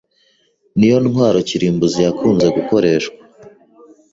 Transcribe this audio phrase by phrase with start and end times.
[0.77, 3.19] niyo ntwaro kirimbuzi yakunze gukoreshwa